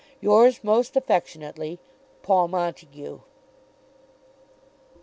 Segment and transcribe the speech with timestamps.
[0.19, 1.77] Yours most affectionately,
[2.23, 3.21] PAUL MONTAGUE.